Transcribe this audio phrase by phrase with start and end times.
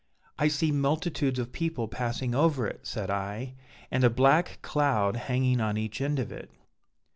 [0.39, 3.53] 'I see multitudes of people passing over it,' said I,
[3.91, 6.49] 'and a black cloud hanging on each end of it.'